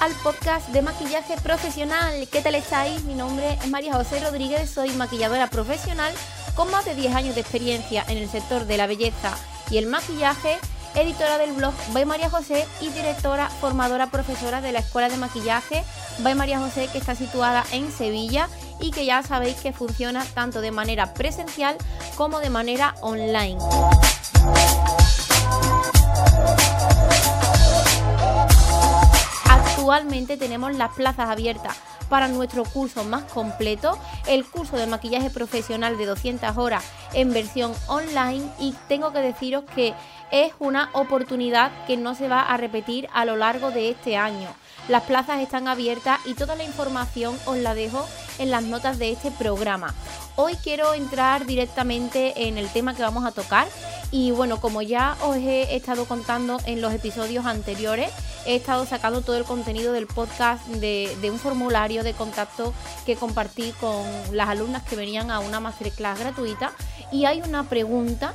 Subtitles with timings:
[0.00, 2.28] al podcast de maquillaje profesional.
[2.30, 3.02] ¿Qué tal estáis?
[3.04, 6.12] Mi nombre es María José Rodríguez, soy maquilladora profesional
[6.54, 9.36] con más de 10 años de experiencia en el sector de la belleza
[9.70, 10.58] y el maquillaje,
[10.94, 15.84] editora del blog By María José y directora formadora profesora de la Escuela de Maquillaje
[16.20, 18.48] By María José que está situada en Sevilla
[18.80, 21.76] y que ya sabéis que funciona tanto de manera presencial
[22.16, 23.58] como de manera online.
[29.86, 31.76] Actualmente tenemos las plazas abiertas
[32.08, 37.72] para nuestro curso más completo, el curso de maquillaje profesional de 200 horas en versión
[37.86, 39.94] online y tengo que deciros que
[40.32, 44.48] es una oportunidad que no se va a repetir a lo largo de este año.
[44.88, 48.06] Las plazas están abiertas y toda la información os la dejo
[48.38, 49.92] en las notas de este programa.
[50.36, 53.66] Hoy quiero entrar directamente en el tema que vamos a tocar
[54.12, 58.10] y bueno, como ya os he estado contando en los episodios anteriores,
[58.46, 62.72] he estado sacando todo el contenido del podcast de, un formulario de contacto
[63.04, 66.70] que compartí con las alumnas que venían a una masterclass gratuita
[67.10, 68.34] y hay una pregunta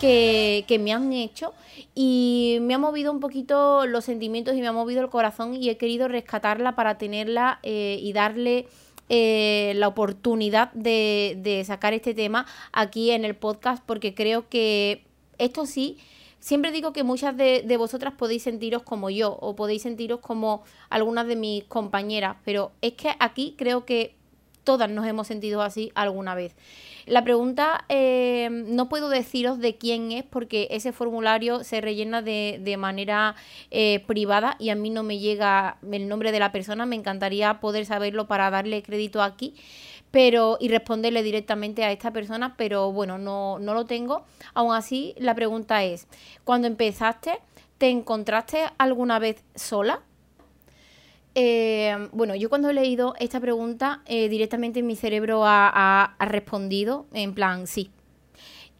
[0.00, 1.54] que, me han hecho
[1.94, 5.68] y me ha movido un poquito los sentimientos y me ha movido el corazón y
[5.68, 8.66] he querido rescatarla para tenerla eh, y darle
[9.08, 15.04] eh, la oportunidad de, sacar este tema aquí en el podcast porque creo que
[15.38, 15.98] esto sí
[16.40, 20.62] siempre digo que muchas de, de, vosotras podéis sentiros como yo o podéis sentiros como
[20.88, 24.14] algunas de mis compañeras, pero es que aquí creo que
[24.68, 26.54] todas nos hemos sentido así alguna vez.
[27.08, 32.76] La pregunta eh, no puedo deciros de quién es porque ese formulario se rellena de,
[32.78, 33.34] manera
[33.70, 36.84] eh, privada y a mí no me llega el nombre de la persona.
[36.84, 39.54] Me encantaría poder saberlo para darle crédito aquí
[40.10, 44.24] pero y responderle directamente a esta persona, pero bueno, no, no lo tengo.
[44.54, 46.06] Aún así, la pregunta es,
[46.44, 47.38] cuando empezaste,
[47.76, 50.00] ¿te encontraste alguna vez sola?
[51.34, 57.34] Eh, bueno, yo cuando he leído esta pregunta, eh, directamente mi cerebro ha, respondido en
[57.34, 57.90] plan sí.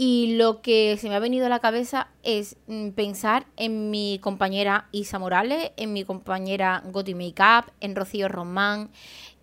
[0.00, 4.20] Y lo que se me ha venido a la cabeza es mm, pensar en mi
[4.20, 8.90] compañera Isa Morales, en mi compañera Goti Makeup, en Rocío Román,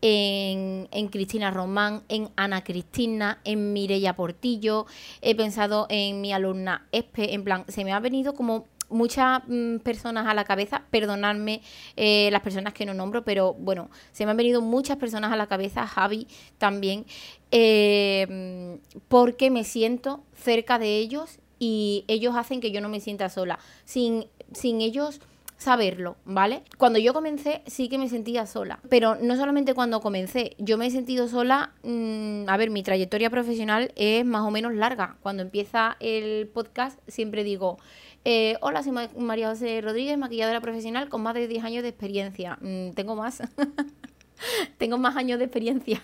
[0.01, 4.85] en, en, Cristina Román, en Ana Cristina, en Mireya Portillo,
[5.21, 9.77] he pensado en mi alumna Espe, en plan, se me ha venido como muchas mm,
[9.77, 11.61] personas a la cabeza, perdonadme
[11.95, 15.35] eh, las personas que no nombro, pero bueno, se me han venido muchas personas a
[15.35, 17.05] la cabeza, Javi también,
[17.51, 23.29] eh, porque me siento cerca de ellos y ellos hacen que yo no me sienta
[23.29, 25.21] sola, sin, sin ellos
[25.57, 26.63] saberlo, ¿vale?
[26.77, 30.87] Cuando yo comencé sí que me sentía sola, pero no solamente cuando comencé, yo me
[30.87, 35.17] he sentido sola, mm, a ver, mi trayectoria profesional es más o menos larga.
[35.21, 37.77] Cuando empieza el podcast siempre digo,
[38.25, 42.57] eh, hola, soy María José Rodríguez, maquilladora profesional con más de 10 años de experiencia.
[42.59, 43.41] Mm, tengo más.
[44.79, 46.01] tengo más años de experiencia.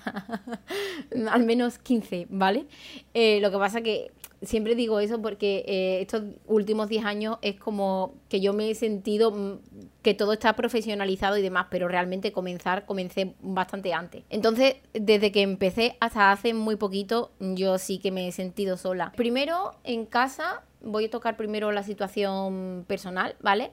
[1.31, 2.67] Al menos 15, ¿vale?
[3.15, 4.11] Eh, lo que pasa que
[4.43, 8.75] siempre digo eso porque eh, estos últimos 10 años es como que yo me he
[8.75, 9.59] sentido mm,
[10.01, 14.23] que todo está profesionalizado y demás, pero realmente comenzar, comencé bastante antes.
[14.29, 19.11] Entonces, desde que empecé hasta hace muy poquito, yo sí que me he sentido sola.
[19.15, 23.71] Primero, en casa voy a tocar primero la situación personal, ¿vale?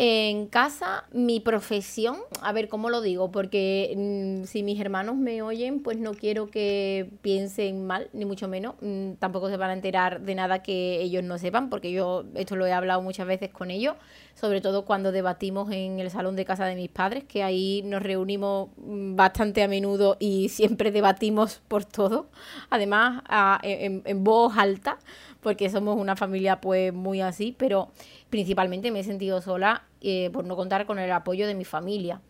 [0.00, 5.42] En casa, mi profesión, a ver cómo lo digo, porque mm, si mis hermanos me
[5.42, 8.76] oyen, pues no quiero que piensen mal, ni mucho menos.
[8.80, 12.54] Mm, tampoco se van a enterar de nada que ellos no sepan, porque yo esto
[12.54, 13.96] lo he hablado muchas veces con ellos,
[14.38, 18.02] sobre todo cuando debatimos en el salón de casa de mis padres, que ahí nos
[18.02, 22.28] reunimos mm, bastante a menudo y siempre debatimos por todo,
[22.70, 23.22] además
[23.62, 24.98] en voz alta
[25.40, 27.90] porque somos una familia pues muy así, pero
[28.30, 32.20] principalmente me he sentido sola eh, por no contar con el apoyo de mi familia.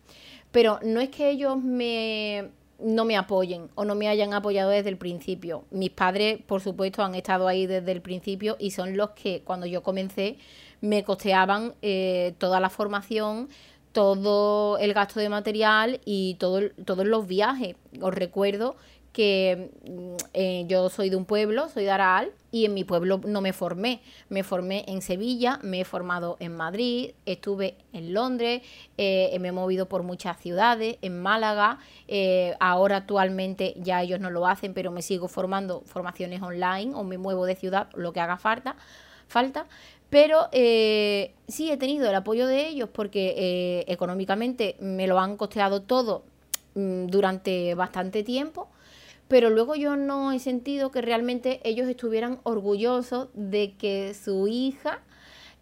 [0.50, 4.88] Pero no es que ellos me no me apoyen o no me hayan apoyado desde
[4.88, 5.64] el principio.
[5.72, 9.66] Mis padres, por supuesto, han estado ahí desde el principio y son los que cuando
[9.66, 10.38] yo comencé
[10.80, 13.48] me costeaban eh, toda la formación,
[13.92, 17.76] todo el gasto de material y todo, todos los viajes.
[18.00, 18.76] Os recuerdo
[19.12, 23.20] que mm, eh, yo soy de un pueblo, soy de Araal, y en mi pueblo
[23.26, 24.00] no me formé.
[24.28, 28.62] Me formé en Sevilla, me he formado en Madrid, estuve en Londres,
[28.96, 31.78] eh, me he movido por muchas ciudades, en Málaga.
[32.60, 37.18] Ahora actualmente ya ellos no lo hacen, pero me sigo formando formaciones online o me
[37.18, 38.76] muevo de ciudad, lo que haga falta.
[39.26, 39.66] falta.
[40.10, 46.24] Pero sí he tenido el apoyo de ellos porque económicamente me lo han costeado todo
[46.74, 48.68] mm, durante bastante tiempo
[49.28, 55.02] pero luego yo no he sentido que realmente ellos estuvieran orgullosos de que su hija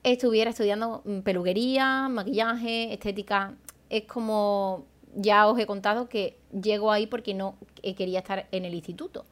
[0.05, 3.55] estuviera estudiando mm, peluquería, maquillaje, estética
[3.91, 4.85] es como
[5.17, 9.25] ya os he contado que llego ahí porque no quería estar en el instituto.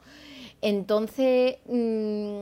[0.63, 2.41] Entonces, mm,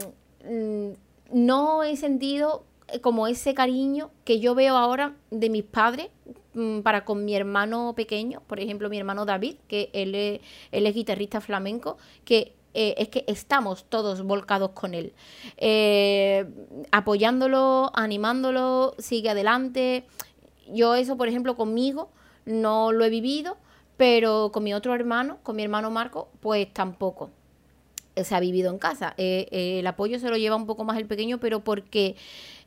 [1.32, 2.64] no he sentido
[3.00, 6.08] como ese cariño que yo veo ahora de mis padres
[6.54, 10.40] mm, para con mi hermano pequeño, por ejemplo, mi hermano David, que él es,
[10.70, 15.12] él es guitarrista flamenco, que eh, es que estamos todos volcados con él,
[15.58, 16.46] eh,
[16.90, 20.04] apoyándolo, animándolo, sigue adelante.
[20.72, 22.10] Yo eso, por ejemplo, conmigo
[22.46, 23.56] no lo he vivido,
[23.96, 27.30] pero con mi otro hermano, con mi hermano Marco, pues tampoco
[28.16, 29.14] se ha vivido en casa.
[29.16, 32.16] Eh, el apoyo se lo lleva un poco más el pequeño, pero porque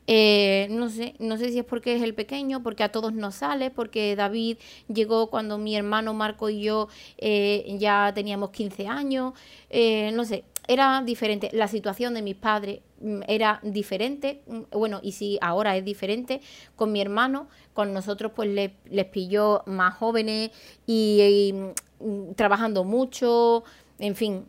[0.06, 3.36] eh, no sé, no sé si es porque es el pequeño, porque a todos nos
[3.36, 4.58] sale, porque David
[4.88, 6.88] llegó cuando mi hermano Marco y yo
[7.18, 9.34] eh, ya teníamos 15 años,
[9.68, 11.50] eh, no sé, era diferente.
[11.52, 16.40] La situación de mis padres mm, era diferente, mm, bueno, y si ahora es diferente,
[16.76, 20.50] con mi hermano, con nosotros pues les, les pilló más jóvenes
[20.86, 21.52] y,
[22.00, 23.64] mm, trabajando mucho,
[23.98, 24.44] en fin,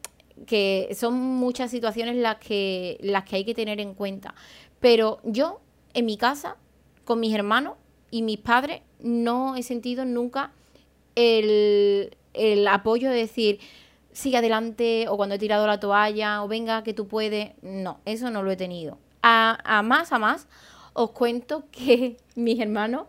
[0.46, 4.36] que son muchas situaciones las que, las que hay que tener en cuenta.
[4.80, 5.62] Pero yo,
[5.94, 6.58] en mi casa,
[7.06, 7.76] con mis hermanos
[8.12, 10.52] y mis padres, no he sentido nunca
[11.16, 12.12] el,
[12.70, 13.60] apoyo de decir,
[14.12, 17.52] sigue adelante, o cuando he tirado la toalla, o venga, que tú puedes.
[17.62, 18.98] No, eso no lo he tenido.
[19.24, 20.48] A, más, a más,
[20.94, 23.08] os cuento que mis hermanos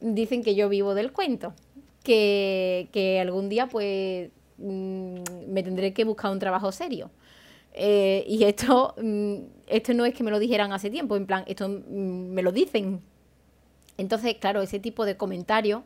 [0.00, 1.54] dicen que yo vivo del cuento.
[2.02, 7.10] Que, que algún día, pues, mm, me tendré que buscar un trabajo serio.
[7.72, 9.36] Eh, y esto, mm,
[9.66, 12.52] esto no es que me lo dijeran hace tiempo, en plan, esto mm, me lo
[12.52, 13.00] dicen.
[13.98, 15.82] Entonces, claro, ese tipo de comentarios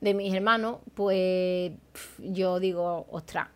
[0.00, 1.72] de mis hermanos, pues
[2.18, 3.48] yo digo, ostras,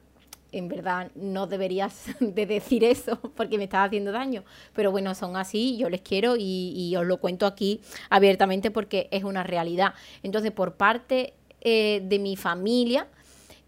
[0.52, 4.44] en verdad no deberías de decir eso porque me estás haciendo daño.
[4.74, 9.24] Pero bueno, son así, yo les quiero y, os lo cuento aquí abiertamente porque es
[9.24, 9.94] una realidad.
[10.22, 13.08] Entonces, por parte eh, de mi familia,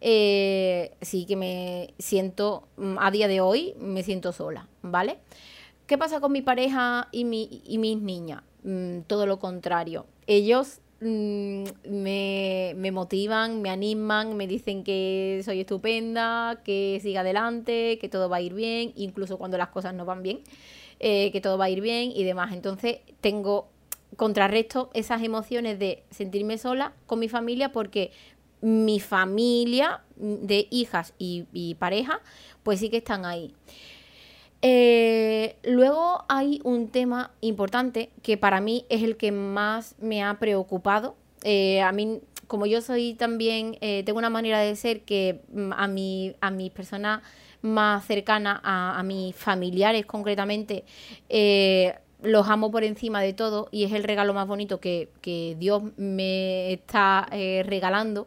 [0.01, 5.19] eh, sí que me siento, mm, a día de hoy, me siento sola, ¿vale?
[5.87, 8.43] ¿Qué pasa con mi pareja y, mi, mis niñas?
[8.63, 10.07] Mm, todo lo contrario.
[10.27, 18.09] Ellos mm, me, motivan, me animan, me dicen que soy estupenda, que siga adelante, que
[18.09, 20.41] todo va a ir bien, incluso cuando las cosas no van bien,
[21.01, 22.53] eh, que todo va a ir bien y demás.
[22.53, 23.69] Entonces tengo
[24.17, 28.13] contrarresto esas emociones de sentirme sola con mi familia porque
[28.61, 32.21] mi familia de hijas y, pareja,
[32.63, 33.55] pues sí que están ahí.
[34.63, 40.39] Eh, luego hay un tema importante que para mí es el que más me ha
[40.39, 41.17] preocupado.
[41.43, 45.73] Eh, a mí, como yo soy también, eh, tengo una manera de ser que mm,
[45.73, 47.23] a, mi, a mis personas
[47.63, 50.85] más cercanas, a, mis familiares concretamente,
[52.23, 55.83] los amo por encima de todo y es el regalo más bonito que, que Dios
[55.97, 58.27] me está regalando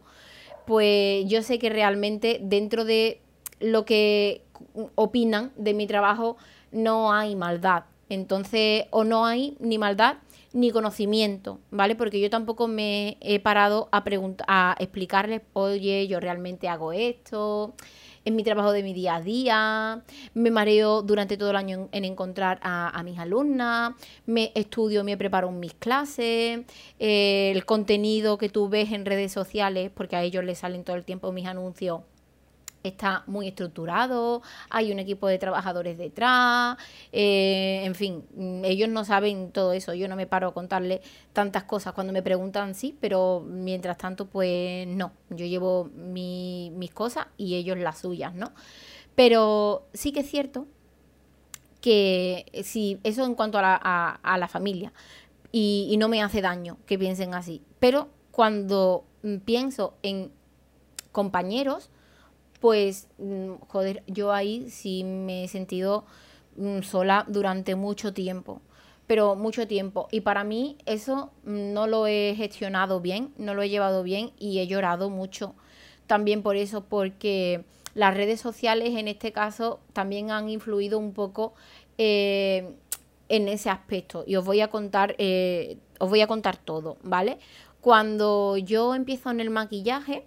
[0.64, 3.20] pues yo sé que realmente dentro de
[3.60, 4.42] lo que
[4.94, 6.36] opinan de mi trabajo
[6.72, 7.84] no hay maldad.
[8.08, 10.16] Entonces, o no hay ni maldad
[10.52, 11.96] ni conocimiento, ¿vale?
[11.96, 14.04] Porque yo tampoco me he parado a,
[14.46, 17.74] a explicarles, oye, yo realmente hago esto,
[18.24, 20.02] en mi trabajo de mi día a día,
[20.34, 23.92] me mareo durante todo el año en, encontrar a, mis alumnas,
[24.26, 26.60] me estudio, me preparo mis clases,
[26.98, 30.96] eh, el contenido que tú ves en redes sociales, porque a ellos les salen todo
[30.96, 32.00] el tiempo mis anuncios
[32.84, 36.76] está muy estructurado, hay un equipo de trabajadores detrás,
[37.12, 41.00] eh, en fin, mm, ellos no saben todo eso, yo no me paro a contarles
[41.32, 47.26] tantas cosas cuando me preguntan sí, pero mientras tanto pues no, yo llevo mis cosas
[47.38, 48.52] y ellos las suyas, ¿no?
[49.14, 50.66] Pero sí que es cierto
[51.80, 54.92] que sí, eso en cuanto a la, familia,
[55.52, 60.30] y, y no me hace daño que piensen así, pero cuando mm, pienso en
[61.12, 61.90] compañeros,
[62.64, 66.06] pues, mm, joder, yo ahí sí me he sentido
[66.56, 68.62] mm, sola durante mucho tiempo,
[69.06, 70.08] pero mucho tiempo.
[70.10, 74.30] Y para mí eso mm, no lo he gestionado bien, no lo he llevado bien
[74.38, 75.54] y he llorado mucho.
[76.06, 81.52] También por eso, porque las redes sociales en este caso también han influido un poco
[81.98, 82.76] eh,
[83.28, 84.24] en ese aspecto.
[84.26, 87.36] Y os voy a contar, eh, os voy a contar todo, ¿vale?
[87.82, 90.24] Cuando yo empiezo en el maquillaje,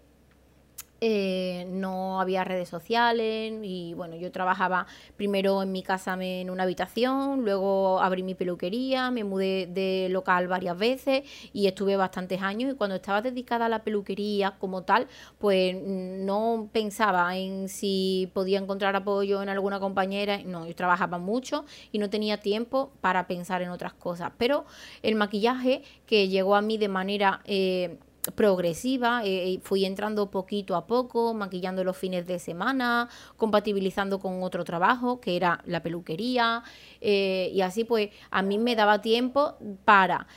[1.00, 6.64] eh, no había redes sociales y bueno, yo trabajaba primero en mi casa en una
[6.64, 11.24] habitación, luego abrí mi peluquería, me mudé de local varias veces
[11.54, 12.74] y estuve bastantes años.
[12.74, 18.58] Y cuando estaba dedicada a la peluquería como tal, pues no pensaba en si podía
[18.60, 23.62] encontrar apoyo en alguna compañera, no, yo trabajaba mucho y no tenía tiempo para pensar
[23.62, 24.66] en otras cosas, pero
[25.04, 27.42] el maquillaje que llegó a mí de manera...
[27.46, 27.98] Eh,
[28.36, 34.64] progresiva, eh, fui entrando poquito a poco, maquillando los fines de semana, compatibilizando con otro
[34.64, 36.64] trabajo, que era la peluquería,
[37.02, 39.56] eh, y así pues a mí me daba tiempo
[39.86, 40.28] para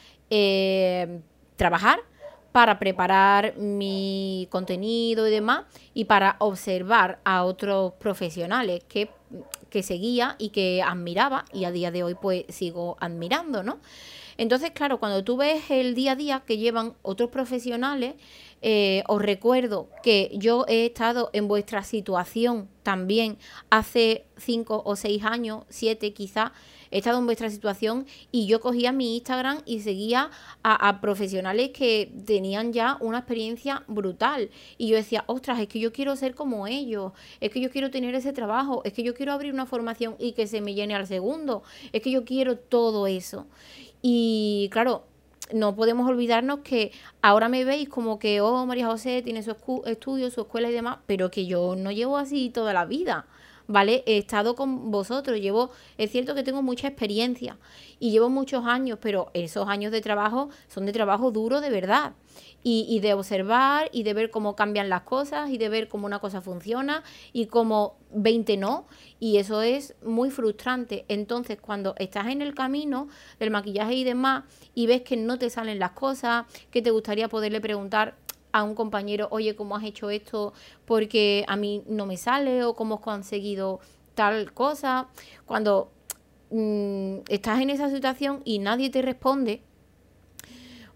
[1.56, 1.99] trabajar,
[2.52, 9.11] para preparar mi contenido y demás, y para observar a otros profesionales que,
[9.71, 13.81] que seguía y que admiraba, y a día de hoy pues sigo admirando, ¿no?
[14.37, 18.15] Entonces, claro, cuando tú ves el día a día que llevan otros profesionales,
[18.62, 25.25] eh, os recuerdo que yo he estado en vuestra situación también hace cinco o seis
[25.25, 26.53] años, siete quizás,
[26.90, 30.30] he estado en vuestra situación y yo cogía mi Instagram y seguía
[30.62, 34.50] a, a, profesionales que tenían ya una experiencia brutal.
[34.78, 37.90] Y yo decía, ostras, es que yo quiero ser como ellos, es que yo quiero
[37.90, 40.94] tener ese trabajo, es que yo quiero abrir una formación y que se me llene
[40.94, 43.47] al segundo, es que yo quiero todo eso.
[44.02, 45.04] Y claro,
[45.52, 46.92] no podemos olvidarnos que
[47.23, 49.50] ahora me veis como que, oh, María José tiene su
[49.87, 53.26] estudio, su escuela y demás, pero que yo no llevo así toda la vida.
[53.71, 54.03] ¿Vale?
[54.05, 57.57] He estado con vosotros, llevo, es cierto que tengo mucha experiencia
[58.00, 62.15] y llevo muchos años, pero esos años de trabajo son de trabajo duro de verdad
[62.65, 66.19] y, de observar y de ver cómo cambian las cosas y de ver cómo una
[66.19, 68.89] cosa funciona y cómo 20 no.
[69.21, 71.05] Y eso es muy frustrante.
[71.07, 73.07] Entonces, cuando estás en el camino
[73.39, 77.29] del maquillaje y demás y ves que no te salen las cosas, que te gustaría
[77.29, 78.17] poderle preguntar
[78.52, 80.52] a un compañero, oye, ¿cómo has hecho esto?
[80.85, 83.80] Porque a mí no me sale o cómo has conseguido
[84.14, 85.09] tal cosa.
[85.47, 85.90] Cuando
[86.50, 89.62] mm, estás en esa situación y nadie te responde,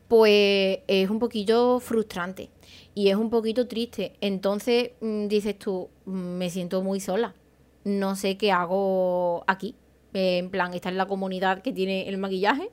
[0.09, 2.51] pues es un poquito frustrante
[2.95, 4.15] y es un poquito triste.
[4.21, 7.35] Entonces mm, dices tú, mm, me siento muy sola,
[7.85, 9.75] no sé qué hago aquí.
[10.13, 12.71] en plan, esta es la comunidad que tiene el maquillaje.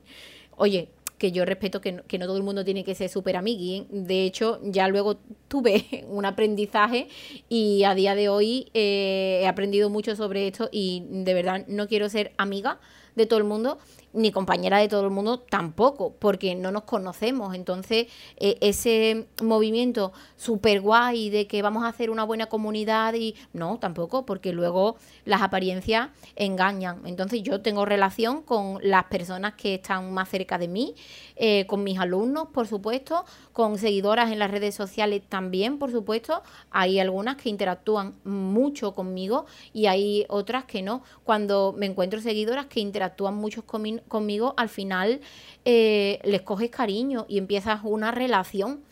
[0.58, 0.90] Oye,
[1.22, 3.76] que yo respeto que no, que no todo el mundo tiene que ser súper amigui.
[3.76, 3.86] ¿eh?
[3.92, 5.20] De hecho, ya luego
[5.52, 7.10] tuve un aprendizaje
[7.50, 11.88] y a día de hoy eh, he aprendido mucho sobre esto y de verdad no
[11.88, 12.80] quiero ser amiga
[13.16, 13.78] de todo el mundo
[14.14, 17.56] ni compañera de todo el mundo tampoco, porque no nos conocemos.
[17.56, 23.36] Entonces, e, ese movimiento súper guay de que vamos a hacer una buena comunidad y
[23.54, 27.02] no, tampoco, porque luego las apariencias engañan.
[27.06, 30.96] Entonces, yo tengo relación con las personas que están más cerca de mí,
[31.36, 35.41] eh, con mis alumnos, por supuesto, con seguidoras en las redes sociales también,
[35.80, 36.44] por supuesto.
[36.70, 41.04] Hay algunas que interactúan mucho conmigo y hay otras que no.
[41.24, 45.22] Cuando me encuentro seguidoras que interactúan mucho conmigo, al final
[45.66, 48.84] eh, les coges cariño y empiezas una relación.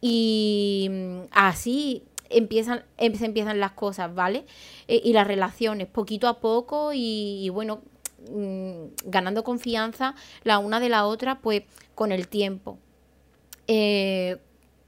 [0.00, 4.44] Y mm, así empiezan, em, empiezan las cosas, ¿vale?
[4.88, 7.82] Eh, y las relaciones, poquito a poco y, bueno,
[8.30, 11.62] mm, ganando confianza la una de la otra, pues
[11.94, 12.78] con el tiempo.
[13.68, 14.38] Eh,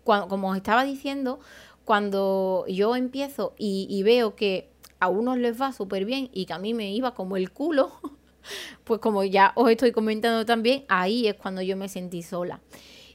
[0.04, 1.40] como os estaba diciendo,
[1.84, 4.70] cuando yo empiezo y, veo que
[5.00, 7.92] a unos les va súper bien y que a mí me iba como el culo,
[8.84, 12.60] pues como ya os estoy comentando también, ahí es cuando yo me sentí sola.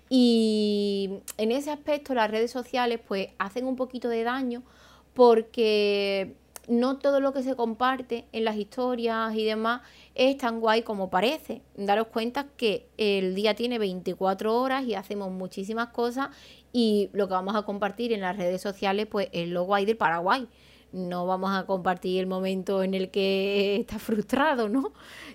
[0.10, 4.64] Y en ese aspecto las redes sociales pues hacen un poquito de daño
[5.14, 6.36] porque
[6.68, 9.82] no todo lo que se comparte en las historias y demás
[10.20, 11.62] es tan guay como parece.
[11.78, 16.28] Daros cuenta que el día tiene 24 horas y hacemos muchísimas cosas
[16.74, 19.96] y lo que vamos a compartir en las redes sociales pues es lo guay del
[19.96, 20.50] Paraguay
[20.92, 24.92] no vamos a compartir el momento en el que está frustrado, ¿no?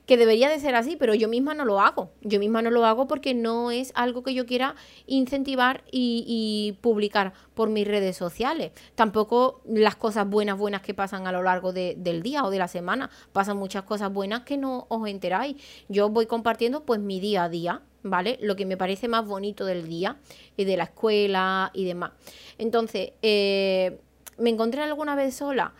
[0.06, 2.11] Que debería de ser así, pero yo misma no lo hago.
[2.20, 4.75] Yo misma no lo hago porque no es algo que yo quiera
[5.06, 8.73] incentivar y, publicar por mis redes sociales.
[8.94, 12.68] Tampoco las cosas buenas, buenas que pasan a lo largo del día o de la
[12.68, 13.11] semana.
[13.32, 15.56] Pasan muchas cosas buenas que no os enteráis.
[15.88, 18.38] Yo voy compartiendo pues mi día a día, ¿vale?
[18.42, 20.18] Lo que me parece más bonito del día
[20.56, 22.12] y de la escuela y demás.
[22.58, 23.99] Entonces, eh,
[24.38, 25.74] me encontré alguna vez sola.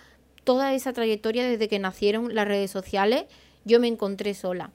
[0.44, 3.25] Toda esa trayectoria desde que nacieron las redes sociales,
[3.64, 4.70] yo me encontré sola.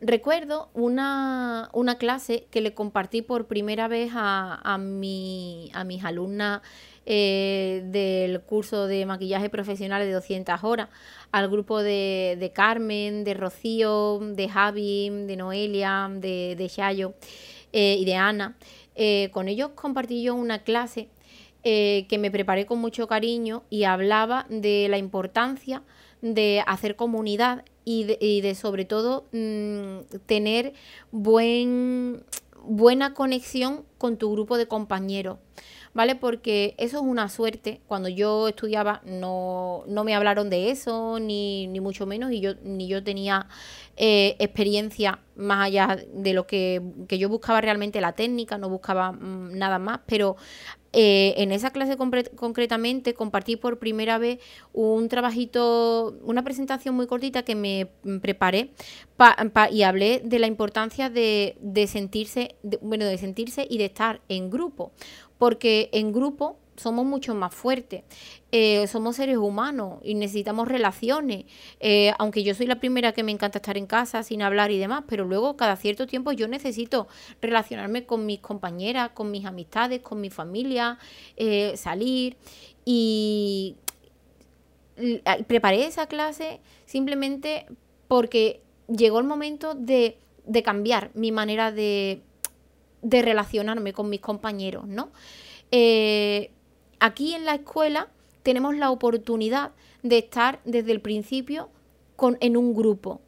[0.00, 6.60] Recuerdo una, clase que le compartí por primera vez a, a, mi, a mis alumnas
[7.04, 10.90] eh, del curso de maquillaje profesional de 200 horas,
[11.32, 17.14] al grupo de, Carmen, de Rocío, de Javi, de Noelia, de, de Shayo
[17.72, 18.56] eh, y de Ana.
[18.94, 21.08] Eh, con ellos compartí yo una clase
[21.64, 25.82] eh, que me preparé con mucho cariño y hablaba de la importancia
[26.22, 30.74] de hacer comunidad y de, sobre todo mm, tener
[31.10, 32.22] buen,
[32.62, 35.38] buena conexión con tu grupo de compañeros.
[35.94, 36.14] ¿Vale?
[36.14, 37.80] Porque eso es una suerte.
[37.86, 42.54] Cuando yo estudiaba no, no me hablaron de eso, ni, ni mucho menos, y yo,
[42.62, 43.48] ni yo tenía
[43.96, 49.12] eh, experiencia más allá de lo que, que, yo buscaba realmente la técnica, no buscaba
[49.12, 50.36] mm, nada más, pero
[50.92, 54.38] eh, en esa clase concretamente compartí por primera vez
[54.72, 57.88] un trabajito, una presentación muy cortita que me
[58.20, 58.70] preparé
[59.70, 64.48] y hablé de la importancia de, de sentirse, bueno, de sentirse y de estar en
[64.48, 64.92] grupo,
[65.38, 68.04] porque en grupo somos mucho más fuertes.
[68.52, 71.44] Eh, somos seres humanos y necesitamos relaciones.
[71.80, 74.78] Eh, aunque yo soy la primera que me encanta estar en casa sin hablar y
[74.78, 77.08] demás, pero luego cada cierto tiempo yo necesito
[77.42, 80.98] relacionarme con mis compañeras, con mis amistades, con mi familia,
[81.36, 82.36] eh, salir.
[82.84, 83.76] Y
[85.46, 87.66] preparé esa clase simplemente
[88.08, 90.16] porque llegó el momento de,
[90.46, 92.22] de cambiar mi manera de,
[93.02, 95.10] de relacionarme con mis compañeros, ¿no?
[97.00, 98.08] aquí en la escuela
[98.42, 101.68] tenemos la oportunidad de estar desde el principio
[102.16, 103.20] con, en un grupo.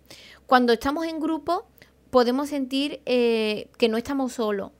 [0.46, 1.66] Cuando estamos en grupo
[2.10, 4.72] podemos sentir eh, que no estamos solos,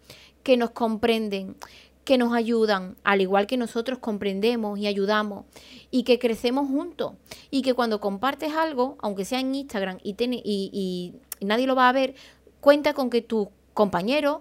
[0.42, 1.56] que nos comprenden,
[2.04, 5.44] que nos ayudan, al igual que nosotros comprendemos y ayudamos,
[5.90, 7.12] y que crecemos juntos,
[7.50, 11.92] y que cuando compartes algo, aunque sea en Instagram y, y nadie lo va a
[11.92, 12.14] ver,
[12.60, 14.40] cuenta con que tus compañeros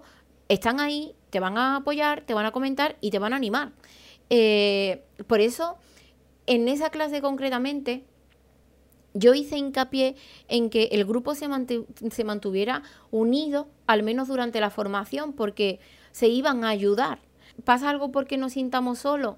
[0.50, 3.70] están ahí, te van a apoyar, te van a comentar y te van a animar.
[4.30, 5.76] Eh, por eso,
[6.46, 8.04] en esa clase concretamente,
[9.14, 10.16] yo hice hincapié
[10.48, 11.46] en que el grupo se,
[12.10, 15.78] se mantuviera unido, al menos durante la formación, porque
[16.10, 17.20] se iban a ayudar.
[17.64, 19.36] ¿Pasa algo porque nos sintamos solos?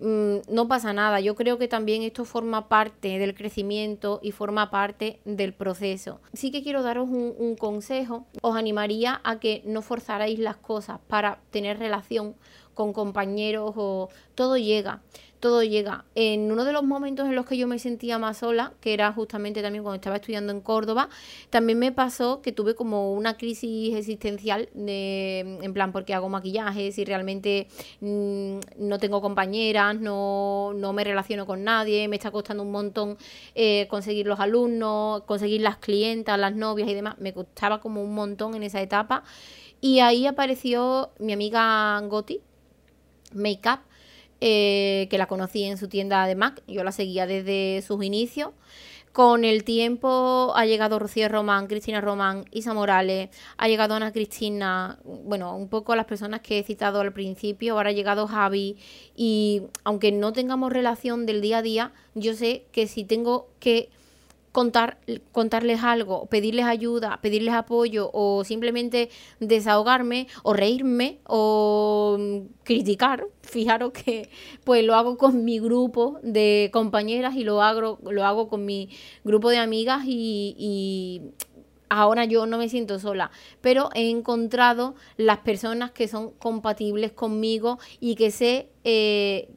[0.00, 1.20] Mm, no pasa nada.
[1.20, 6.20] Yo creo que también esto forma parte del crecimiento y forma parte del proceso.
[6.32, 8.26] Sí que quiero daros un, un consejo.
[8.42, 12.34] Os animaría a que no forzarais las cosas para tener relación
[12.76, 15.00] con compañeros o todo llega,
[15.40, 16.04] todo llega.
[16.14, 19.12] En uno de los momentos en los que yo me sentía más sola, que era
[19.14, 21.08] justamente también cuando estaba estudiando en Córdoba,
[21.48, 26.92] también me pasó que tuve como una crisis existencial de, en plan, porque hago maquillaje,
[26.92, 27.68] si realmente
[28.00, 33.16] mm, no tengo compañeras, no, no, me relaciono con nadie, me está costando un montón
[33.54, 38.14] eh, conseguir los alumnos, conseguir las clientas, las novias y demás, me costaba como un
[38.14, 39.24] montón en esa etapa.
[39.80, 42.40] Y ahí apareció mi amiga Goti,
[43.34, 43.80] Makeup,
[44.40, 48.50] eh, que la conocí en su tienda de Mac, yo la seguía desde sus inicios.
[49.12, 54.98] Con el tiempo ha llegado Rocío Román, Cristina Román, Isa Morales, ha llegado Ana Cristina,
[55.04, 58.76] bueno, un poco las personas que he citado al principio, ahora ha llegado Javi
[59.16, 63.88] y aunque no tengamos relación del día a día, yo sé que si tengo que
[64.56, 64.96] contar,
[65.32, 72.16] contarles algo, pedirles ayuda, pedirles apoyo o simplemente desahogarme o reírme o
[72.64, 73.26] criticar.
[73.42, 74.30] Fijaros que
[74.64, 78.88] pues lo hago con mi grupo de compañeras y lo hago, lo hago con mi
[79.24, 81.20] grupo de amigas y,
[81.90, 87.78] ahora yo no me siento sola, pero he encontrado las personas que son compatibles conmigo
[88.00, 89.50] y que sé eh,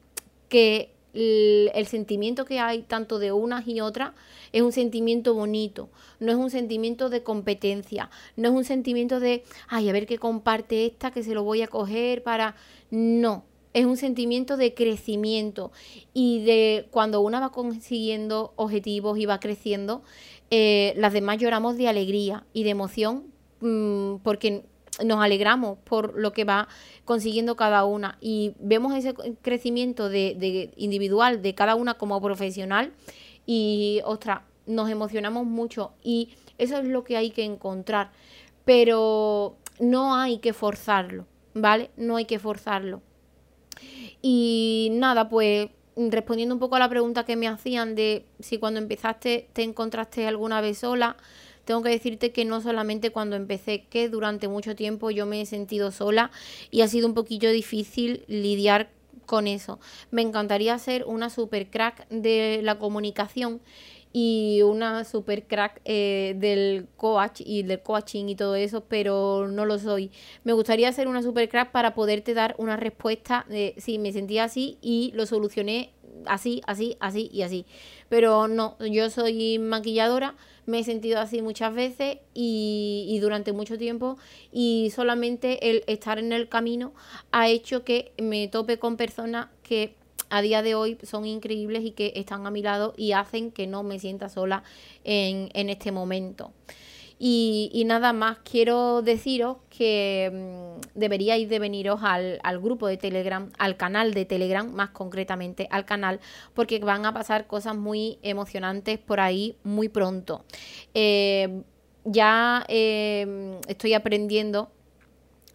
[0.49, 4.11] que el, sentimiento que hay tanto de unas y otras
[4.51, 9.43] es un sentimiento bonito, no es un sentimiento de competencia, no es un sentimiento de,
[9.67, 12.55] ay, a ver qué comparte esta, que se lo voy a coger para...
[12.91, 13.43] No,
[13.73, 15.71] es un sentimiento de crecimiento
[16.13, 20.01] y de cuando una va consiguiendo objetivos y va creciendo,
[20.49, 23.25] eh, las demás lloramos de alegría y de emoción
[23.61, 24.63] mm, porque
[25.03, 26.67] nos alegramos por lo que va
[27.05, 32.93] consiguiendo cada una y vemos ese crecimiento de, individual de cada una como profesional
[33.45, 38.11] y, ostras, nos emocionamos mucho y eso es lo que hay que encontrar,
[38.65, 41.89] pero no hay que forzarlo, ¿vale?
[41.97, 43.01] No hay que forzarlo.
[44.21, 48.79] Y nada, pues respondiendo un poco a la pregunta que me hacían de si cuando
[48.79, 51.17] empezaste te encontraste alguna vez sola,
[51.69, 55.45] tengo que decirte que no solamente cuando empecé, que durante mucho tiempo yo me he
[55.45, 56.31] sentido sola
[56.71, 58.89] y ha sido un poquillo difícil lidiar
[59.27, 59.79] con eso.
[60.09, 63.61] Me encantaría ser una super crack de la comunicación
[64.11, 69.65] y una super crack eh, del coach y del coaching y todo eso, pero no
[69.65, 70.09] lo soy.
[70.43, 74.45] Me gustaría ser una super crack para poderte dar una respuesta de si me sentía
[74.45, 75.91] así y lo solucioné
[76.25, 77.65] así, así, así y así.
[78.09, 84.17] Pero no, yo soy maquilladora, me he sentido así muchas veces y, durante mucho tiempo
[84.51, 86.93] y solamente el estar en el camino
[87.31, 89.95] ha hecho que me tope con personas que
[90.29, 93.65] a día de hoy son increíbles y que están a mi lado y hacen que
[93.67, 94.63] no me sienta sola
[95.03, 96.53] en, en este momento.
[97.21, 103.75] Y, nada más, quiero deciros que mm, deberíais de veniros al, grupo de Telegram, al
[103.75, 106.21] canal de Telegram, más concretamente al canal,
[106.53, 110.45] porque van a pasar cosas muy emocionantes por ahí muy pronto.
[110.93, 111.61] Eh,
[112.05, 114.71] ya eh, estoy aprendiendo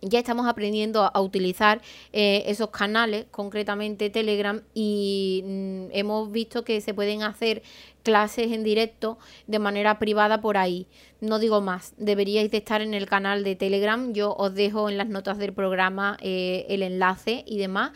[0.04, 1.80] ya estamos aprendiendo a, utilizar
[2.12, 7.62] eh, esos canales, concretamente Telegram, y mm, hemos visto que se pueden hacer
[8.04, 10.86] clases en directo de manera privada por ahí.
[11.20, 14.98] No digo más, deberíais de estar en el canal de Telegram, yo os dejo en
[14.98, 17.92] las notas del programa eh, el enlace y demás.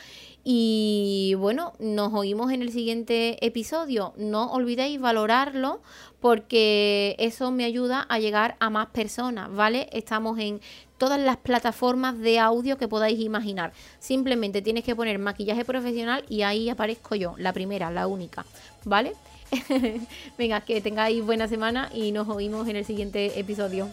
[0.50, 4.14] Y bueno, nos oímos en el siguiente episodio.
[4.16, 5.82] No olvidéis valorarlo
[6.20, 9.90] porque eso me ayuda a llegar a más personas, ¿vale?
[9.92, 10.62] Estamos en
[10.96, 13.74] todas las plataformas de audio que podáis imaginar.
[13.98, 18.46] Simplemente tienes que poner maquillaje profesional y ahí aparezco yo, la primera, la única,
[18.84, 19.12] ¿vale?
[20.38, 23.88] Venga, que tengáis buena semana y nos oímos en el siguiente episodio.